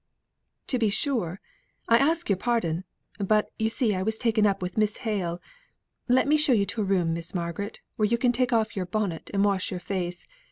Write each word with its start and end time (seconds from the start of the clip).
"To 0.65 0.79
be 0.79 0.89
sure; 0.89 1.39
I 1.87 1.99
ask 1.99 2.27
your 2.27 2.37
pardon; 2.37 2.85
but 3.19 3.51
you 3.59 3.69
see 3.69 3.93
I 3.93 4.01
was 4.01 4.17
taken 4.17 4.47
up 4.47 4.59
with 4.59 4.75
Miss 4.75 4.97
Hale. 5.05 5.39
Let 6.07 6.27
me 6.27 6.37
show 6.37 6.53
you 6.53 6.65
to 6.65 6.81
a 6.81 6.85
room, 6.85 7.13
Miss 7.13 7.35
Margaret, 7.35 7.81
where 7.97 8.07
you 8.07 8.17
can 8.17 8.31
take 8.31 8.51
off 8.51 8.75
your 8.75 8.87
bonnet, 8.87 9.29
and 9.31 9.45
wash 9.45 9.69
your 9.69 9.79
face. 9.79 10.25